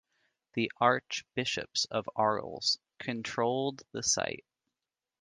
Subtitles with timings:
[0.55, 4.45] The archbishops of Arles controlled the site.